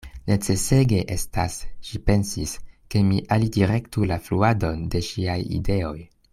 [0.29, 1.57] Necesege estas,
[1.89, 2.55] ŝi pensis,
[2.95, 5.97] ke mi alidirektu la fluadon de ŝiaj ideoj.